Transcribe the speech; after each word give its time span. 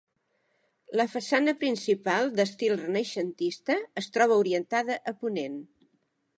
La 0.99 1.05
façana 1.15 1.53
principal, 1.63 2.33
d'estil 2.39 2.75
renaixentista, 2.81 3.79
es 4.03 4.11
troba 4.17 4.41
orientada 4.45 4.97
a 5.13 5.15
ponent. 5.23 5.65